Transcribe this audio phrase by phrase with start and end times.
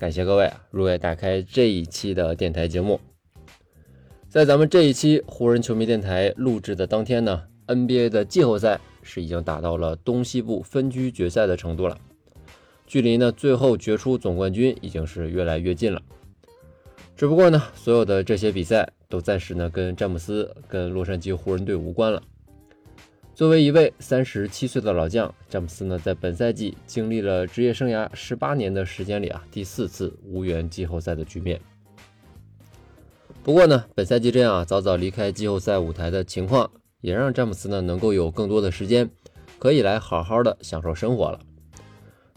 [0.00, 2.98] 感谢各位啊，如约打开这一期的电台节目。
[4.30, 11.98] 在咱们这一期湖人球迷电台录制的当天呢，NBA 的季后赛是已经打到了东西部分区决赛的程度了，
[12.86, 16.00] 距离呢最后决出总冠军已经是越来越近了。
[17.14, 22.22] 只不过呢，所有的这些比赛都暂时呢跟詹姆斯、跟洛杉矶湖人队无关了。
[23.40, 31.58] 作为一位三十七岁的老将，詹姆斯呢，在本赛季经历了职业生涯十八年的时间里啊，第四次无缘季后赛的局面。
[33.42, 39.08] 不过呢，本赛季这样啊，早早离开季后赛舞台的情况，也让詹姆斯呢，能够有更多的时间，
[39.58, 41.40] 可以来好好的享受生活了。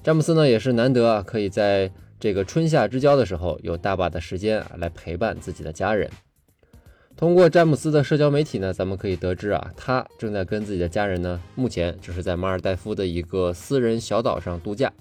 [0.02, 6.10] 詹姆斯呢，也是难得啊，可以在这个春夏之交的时候，有大把的时间啊，来陪伴自己的家人。
[7.24, 14.92] 通过詹姆斯的社交媒体呢，咱们可以得知啊，他正在跟自己的家人呢，目前就是在马尔代夫的一个私人小岛上度假。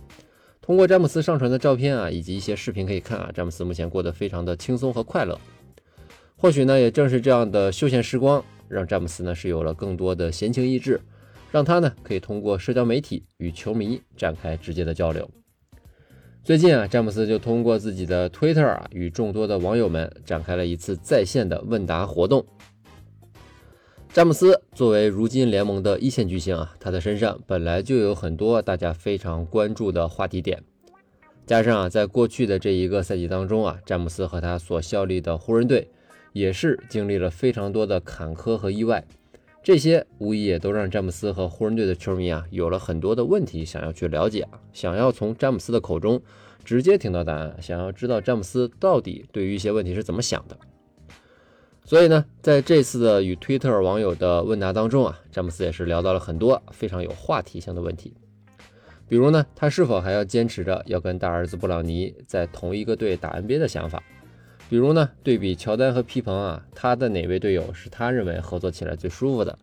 [0.60, 5.36] 通过詹姆斯上传的照片啊，以及一些视频可以看啊，詹姆斯目前过得非常的轻松和快乐。
[6.36, 11.00] 或许呢，也正是这样的休闲时光，让詹姆斯呢是有了更多的闲情逸致，
[11.50, 15.28] 让他呢可以通过社交媒体与球迷展开直接的交流。
[16.44, 22.44] 最近啊，詹姆斯就通过自己的推特啊，与众多的网友们展开了一次在线的问答活动。
[24.12, 30.60] 詹姆斯作为如今联盟的一线巨星啊，他的身上本来就有很多大家非常关注的话题点，
[31.46, 35.92] 加上啊，在过去的这一个赛季当中啊，詹姆斯和他所效力的湖人队
[36.32, 39.04] 也是经历了非常多的坎坷和意外。
[39.62, 46.20] 这些无疑也都让詹姆斯和湖人队的球迷啊有了很多的问题想要去了解啊，想要从詹姆斯的口中
[46.64, 50.58] 直接听到答案，想要知道詹姆斯到底对于一些问题是怎么想的。
[51.84, 58.14] 所以呢，在这次的与推特网友的问答当中啊，詹姆斯也是聊到了很多非常有话题性的问题，
[59.08, 64.02] 比如呢，他是否还要坚持着要跟大儿子布朗尼在同一个队打 NBA 的想法。
[64.72, 69.58] 比如呢，对比乔丹和皮蓬啊，他的哪位队友是他认为合作起来最舒服的？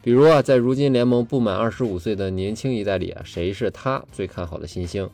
[0.00, 5.10] 比如啊，在如今联盟不满二十五岁的年轻一代里啊，谁是他最看好的新星？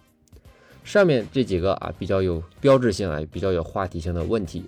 [0.84, 4.64] 上面这几个啊，比较有标志性啊，比较有话题性的问题，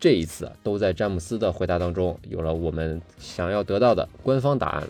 [0.00, 4.88] 这一次啊都在詹姆斯的回答当中有了我们想要得到的官方答案了。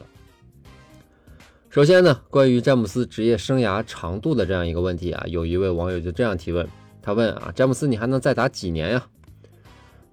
[1.70, 6.64] 首先呢，关于詹姆斯职业生涯长度的这样一个问题啊，有一位网友就这样提问。
[7.02, 9.04] 他问啊，詹姆斯，你还能再打几年呀？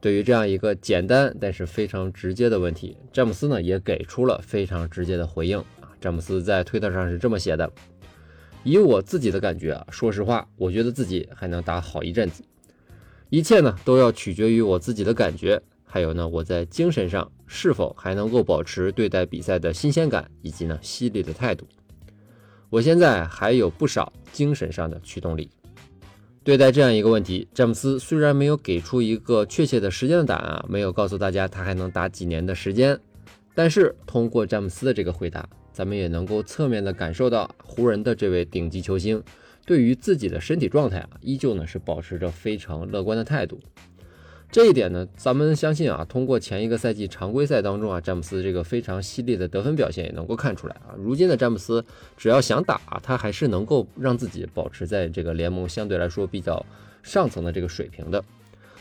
[0.01, 5.91] 对于这样一个简单但是非常直接的问题，詹姆斯呢也给出了非常直接的回应啊。
[6.01, 7.71] 詹姆斯在推特上是这么写的：
[8.63, 12.43] 以我自己的感觉啊，说实话，我觉得自己还能打好一阵子。
[13.29, 21.67] 一切呢都要取决于我自己的感觉，还有呢我在精神上是否还能够保持对待比赛的新鲜感以及呢犀利的态度。
[22.69, 25.49] 我现在还有不少精神上的驱动力。
[26.49, 32.99] 对待这样一个问题，詹姆斯虽然没有给出一个确切的时间的答案啊，没有告诉大家他还能打几年的时间，
[33.53, 39.21] 但是通过詹姆斯的这个回答，咱们也能够侧面的感受到湖人的这位顶级球星
[39.63, 43.59] 对于自己的身体状态啊，依旧呢是保持着非常乐观的态度。
[44.51, 50.95] 这一点呢，咱们相信啊，通过前一个赛季常规赛当中啊，詹姆斯这个非常犀利的得分表现也能够看出来啊。
[50.97, 51.85] 如今的詹姆斯
[52.17, 56.65] 只要想打，他还是能够让自己保持在这个联盟相对来说比较
[57.03, 58.23] 上层的这个水平的。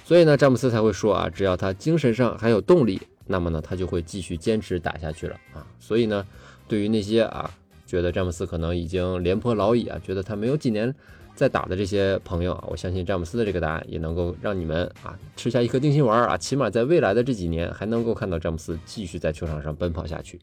[0.06, 5.66] 所以呢，詹姆斯才会说啊，只要他精神上还有动力，那么呢，他就会继续坚持打下去了啊。
[5.78, 6.26] 所以呢，
[6.66, 7.50] 对于那些啊
[7.86, 10.94] 觉得詹姆斯可能已经廉颇老矣啊，觉得他没有几年。
[11.38, 20.40] 在打的这些朋友啊，我相信詹姆斯的这个答案也能够让你们啊吃下一颗定心丸啊，起码在未来的这几年还能够看到詹姆斯继续在球场上奔跑下去。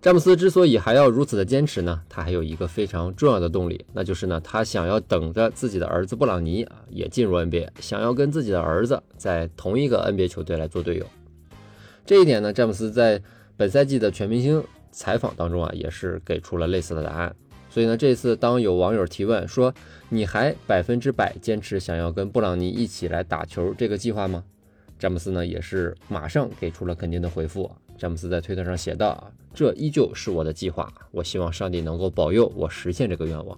[0.00, 11.04] 詹姆斯之所以还要如此的坚持呢，他还有一个非常重要的动力，那就是呢，他想要等着自己的儿子布朗尼啊也进入 NBA，想要跟自己的儿子在同一个 NBA 球队来做队友。
[12.06, 13.20] 这一点呢，詹姆斯在
[13.56, 14.62] 本赛季的全明星
[14.92, 17.34] 采访当中啊，也是给出了类似的答案。
[17.78, 19.72] 所以呢，这次当有网友提问说
[20.08, 24.42] 你还百分之百坚持想要跟布朗尼一起来打球这个计划吗？
[24.98, 27.70] 詹姆斯呢也是马上给出了肯定的回复。
[27.96, 33.56] 詹姆斯在推特上写道啊，这依旧是我的计划，我希望上帝能够保佑我实现这个愿望。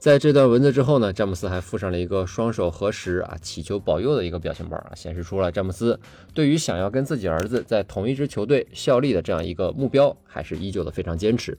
[0.00, 5.96] 在这段文字之后呢，詹姆斯还附上了一个双手合十啊，祈求保佑的一个表情包啊，显示出了詹姆斯
[6.34, 11.56] 对于想要跟自己儿子在同一支球队效力的这样一个目标，还是依旧的非常坚持。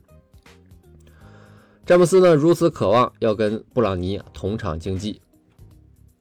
[1.88, 5.22] 詹姆斯呢，如此渴望要跟布朗尼同场竞技，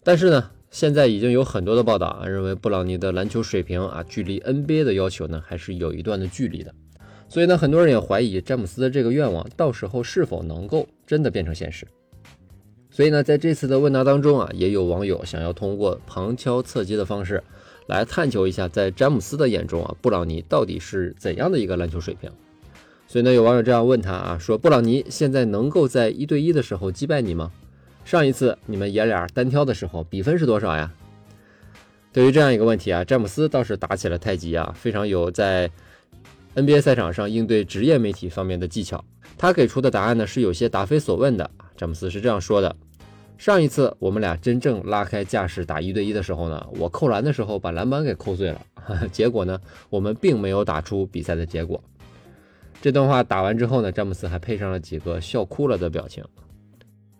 [0.01, 6.73] 但是呢，现在已经有很多的报道啊，认为布朗尼的篮球水平啊，距离 NBA 的要求呢，还是有一段的距离的。
[7.27, 11.85] 所以呢，很多人也怀疑詹姆斯的这个愿望到时候是否能够真的变成现实。
[12.89, 17.43] 所以呢，在这次的问答当中啊，也有网友想要通过旁敲侧击的方式
[17.87, 22.31] 来探求一下，在詹姆斯的眼中啊，布朗尼到底是怎样的一个篮球水平。
[23.07, 27.51] 所以呢，有网友这样问他啊，说布朗尼现在能够在一对一的时候击败你吗？
[28.03, 30.91] 上一次你们爷俩单挑的时候，比分是多少呀？
[32.11, 35.69] 对于这样一个问题啊，詹姆斯倒是打起了太极啊，非常有在
[36.55, 39.03] NBA 赛场上应对职业媒体方面的技巧。
[39.37, 41.49] 他给出的答案呢，是有些答非所问的。
[41.75, 42.75] 詹姆斯是这样说的。
[43.37, 48.61] 上一次我们俩真正拉开架势打一对一的时候呢，我扣篮的时候把篮板给扣碎了，
[49.13, 49.59] 结果呢，
[49.89, 51.81] 我们并没有打出比赛的结果。
[52.81, 56.23] 这段话打完之后呢，詹姆斯还配上了几个笑哭了的表情。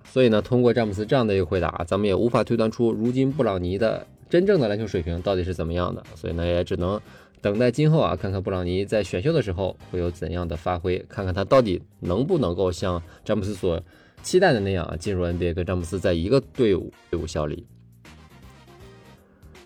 [0.05, 6.03] 所以呢，通过詹姆斯这样的一个回答，咱们也无法推断出如今布朗尼的真正的篮球水平到底是怎么样的。
[6.15, 6.99] 所以呢，也只能
[7.41, 13.81] 等待今后啊，看看布朗尼在选秀的时候会有怎样的发挥，看看他到底能不能够像詹姆斯所。
[14.23, 17.65] 期待的那样啊，进入 NBA 跟詹姆斯在一个队伍队伍效力。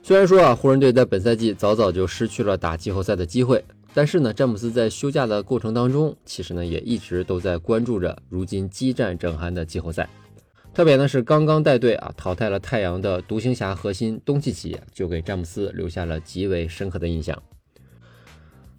[0.04, 10.10] 虽然说啊，湖人队在本赛季早早就失去了打季后赛的机会，但是呢，詹姆斯在休假的过程当中，其实呢也一直都在关注着如今激战正酣的季后赛。
[10.74, 17.44] 特别呢是刚刚带队啊淘汰了太阳的独行侠核心东契奇，就给詹姆斯留下了极为深刻的印象。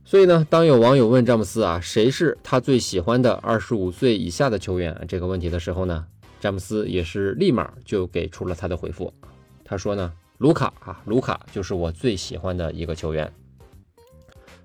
[0.02, 6.06] 所以呢，当有网友问詹姆斯啊，谁是他最喜欢的二十五岁以下的球员这个问题的时候呢，
[6.40, 9.12] 詹姆斯也是立马就给出了他的回复。
[9.62, 13.30] 他说呢，卢卡啊，卢卡就是我最喜欢的一个球员。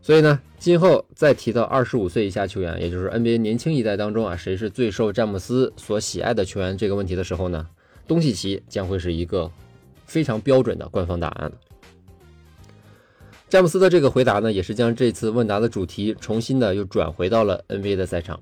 [0.08, 7.68] 所以呢，今后再提到二十五岁以下球员，也就是 NBA 年轻一代当中啊，谁是最受詹姆斯所喜爱的球员这个问题的时候呢，
[8.08, 9.52] 东契奇将会是一个
[10.06, 11.52] 非常标准的官方答案。
[13.50, 18.42] 詹姆斯的这个回答呢，也是将这次问答的主题重新的又转回到了 NBA 的赛场。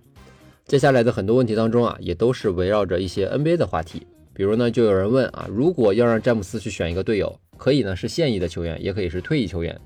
[0.68, 4.06] 接下来的很多问题当中啊，也都是围绕着一些 NBA 的话题。
[4.35, 9.81] 比如呢，就有人问啊，如果要让詹姆斯去选一个队友，可以呢是现役的球员，也可以是退役球员。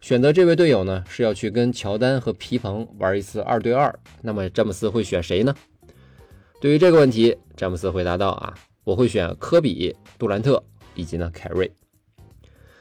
[0.00, 5.54] 选择这位队友呢，是要去跟乔丹和皮蓬玩一次二对二，那么詹姆斯会选谁呢？
[6.58, 10.62] 对于这个问题，詹姆斯回答道啊，我会选科比、杜兰特
[10.94, 11.70] 以及呢凯瑞。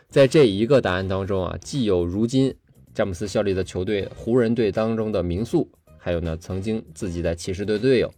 [0.07, 2.55] 在这一个答案当中啊，既有如今
[2.93, 8.11] 詹姆斯效力的球队湖人队当中的名宿，还有呢曾经自己在骑士队队友，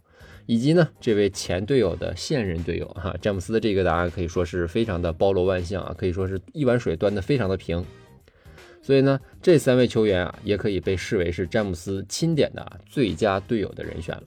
[0.46, 3.14] 以及呢这位前队友的现任队友哈。
[3.20, 7.84] 詹姆斯的这个答案可以说是非常的包罗万象啊，可以说是一碗水端的非常的平。
[8.82, 14.24] 所以呢，这三位球员啊，也可以被视为是詹姆斯钦点的最佳队友的人选了。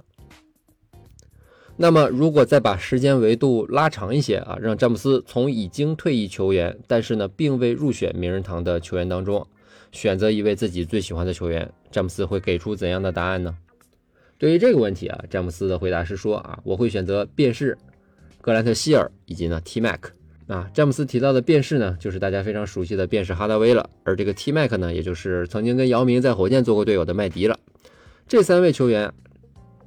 [1.76, 9.46] 那么，如果再把时间维度拉长一些啊，让詹姆斯从已经退役球员，但是呢，并未入选名人堂的球员当中，
[9.92, 13.54] 选择一位自己最喜欢的球员，詹姆斯会给出怎样的答案呢？
[14.38, 17.78] 对于这个问题啊，詹姆斯的回答是说啊，我会选择便士、
[18.40, 20.12] 格兰特希尔以及呢？T Mac。
[20.48, 27.60] 啊，詹姆斯提到的便士呢，就是大家非常熟悉的便士哈达威了，而这个 T Mac 呢，也就是曾经跟姚明在火箭做过队友的麦迪了。
[28.28, 29.12] 这三位球员。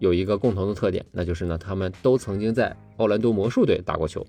[0.00, 4.25] 有一个共同的特点，那就是呢，他们都曾经在奥兰多魔术队打过球，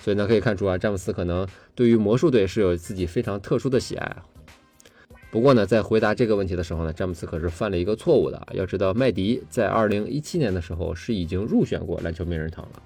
[0.00, 4.22] 所以呢，可以看出啊，詹姆斯可能对于魔术队是有自己非常特殊的喜爱啊。
[5.32, 8.40] 不过呢，在回答这个问题的时候呢，詹姆斯可是犯了一个错误的。
[8.52, 12.82] 要知道，麦迪在二零一七年的时候是已经入选过篮球名人堂了，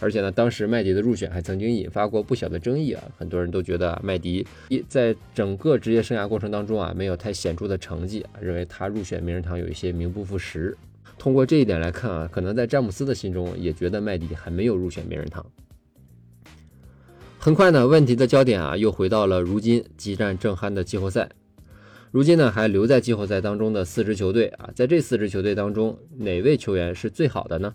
[0.00, 10.76] 而且呢，当时麦迪的入选还曾经引发过不小的争议啊，很多人都觉得麦迪一在整个职业生涯过程当中啊，没有太显著的成绩，认为他入选名人堂有一些名不副实。
[11.18, 15.44] 通过这一点来看啊，可能在詹姆斯的心中也觉得麦迪还没有入选名人堂。
[17.38, 21.28] 很快呢，问题的焦点啊又回到了如今激战正酣的季后赛。
[22.10, 27.74] 如今呢，还留在季后赛当中的四支球队啊，在这四支球队当中，哪位球员是最好的呢？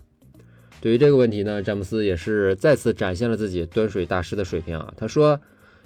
[0.80, 4.92] 对于这个问题呢，詹姆斯也是再次展现了自己端水大师的水平啊。
[4.96, 5.40] 他说，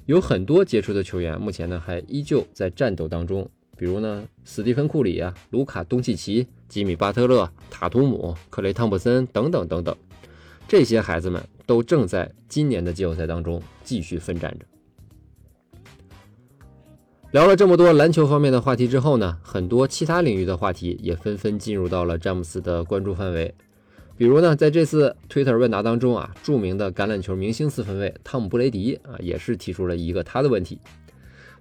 [0.07, 3.49] 有很多杰出的球员，目前呢还依旧在战斗当中。
[3.77, 9.97] 比如呢，斯蒂芬·库里啊，卢卡·东契奇、吉米·巴特勒、塔图姆、克雷·汤普森等等等等，
[10.69, 14.67] 这些孩子们都正在今年的季后赛当中继续奋战着。
[17.31, 23.55] 聊了这么多篮球方面的话题之后呢，很多其他领域的话题也纷纷进入到了詹姆斯的关注范围。
[24.21, 30.79] 比如呢，在这次推特问答当中啊，著名的橄榄球明星四分卫汤姆布雷迪啊，也是提出了一个他的问题。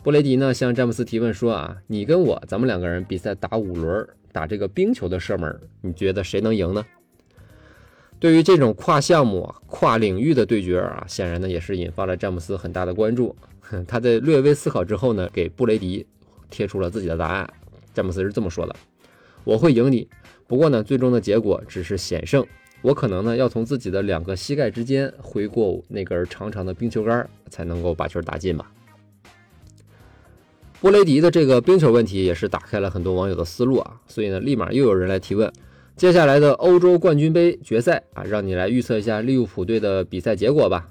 [0.03, 6.85] 布雷迪呢向詹姆斯提问说啊，你跟我咱们两个人比赛打五轮，打这个冰球的射门，你觉得谁能赢呢？
[8.19, 13.33] 对于这种跨项目、跨领域的对决啊，显然呢也是引发了詹姆斯很大的关注。
[13.87, 16.05] 他在略微思考之后呢，给布雷迪
[16.49, 17.49] 贴出了自己的答案。
[17.93, 18.75] 詹姆斯是这么说的
[19.43, 20.07] ：“我会赢你。”
[20.47, 22.45] 不过呢，最终的结果只是险胜。
[22.81, 28.71] 我可能呢要从自己的两个膝盖之间挥过那根长长的冰球杆，才能够把球打进吧。
[30.81, 35.51] 布雷迪的这个冰球问题也是打开了很多网友的思路啊，所以呢，立马又有人来提问：
[35.97, 40.89] 接下来的欧洲冠军杯决赛啊，让你来预测一下利物浦队的比赛结果吧。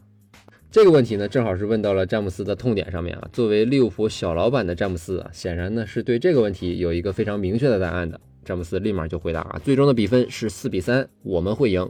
[0.70, 3.28] 这个问题呢，正好是问到了詹姆斯的痛点上面啊。
[3.32, 8.20] 作为利物浦小老板的詹姆斯啊，显然呢是对这个问题有一个非常明确的答案的。
[8.48, 11.86] 詹姆斯立马就回答啊，最终的比分是四比三，我们会赢。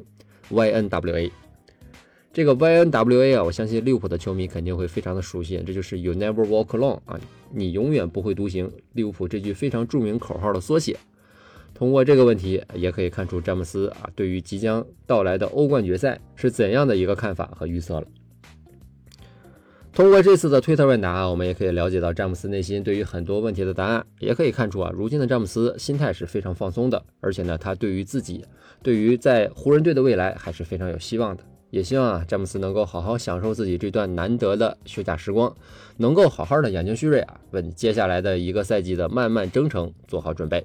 [0.51, 1.31] YNWA，
[2.33, 7.21] 这个 YNWA 啊，我相信利物浦的球迷肯定会非常的熟悉，这就是 You Never Walk Alone 啊，
[7.53, 8.69] 你永远不会独行。
[8.95, 10.97] 利物浦这句非常著名口号的缩写。
[11.75, 18.07] 通过这个问题，也可以看出詹姆斯啊对于即将到来的欧冠决赛是怎样的一个看法和预测了。
[19.99, 28.45] 通过这次的推特问答，我们也可以了解到詹姆斯内心对于很多问题的答案，也可以看出啊，如今的詹姆斯心态是非常放松的，而且呢，他对于自己，
[28.81, 31.43] 对于在湖人队的未来还是非常有希望的。
[31.71, 35.53] 也希望啊，詹姆斯能够好好享受自己这段难得的休假时光，
[35.97, 40.65] 能够好好的养精蓄锐啊，为接下来的一个赛季的漫漫征程做好准备。